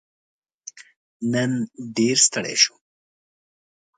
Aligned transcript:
نن 1.31 1.51
ډېر 1.95 2.17
ستړی 2.25 2.55
شوم. 2.63 2.81